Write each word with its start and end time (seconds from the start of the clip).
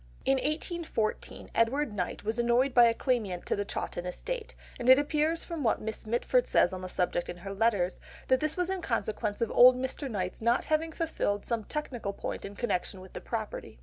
In 0.25 0.37
1814, 0.37 1.51
Edward 1.53 1.93
Knight 1.93 2.23
was 2.23 2.39
annoyed 2.39 2.73
by 2.73 2.85
a 2.85 2.93
claimant 2.95 3.45
to 3.45 3.55
the 3.55 3.63
Chawton 3.63 4.07
estate, 4.07 4.55
and 4.79 4.89
it 4.89 4.97
appears 4.97 5.43
from 5.43 5.61
what 5.63 5.79
Miss 5.79 6.07
Mitford 6.07 6.47
says 6.47 6.73
on 6.73 6.81
the 6.81 6.89
subject 6.89 7.29
in 7.29 7.37
her 7.37 7.53
letters, 7.53 7.99
that 8.27 8.39
this 8.39 8.57
was 8.57 8.71
in 8.71 8.81
consequence 8.81 9.41
of 9.41 9.51
old 9.51 9.75
Mr. 9.77 10.09
Knight's 10.09 10.41
not 10.41 10.65
having 10.65 10.91
fulfilled 10.91 11.45
some 11.45 11.65
technical 11.65 12.13
point 12.13 12.45
in 12.45 12.55
connection 12.55 12.99
with 12.99 13.13
the 13.13 13.21
property. 13.21 13.77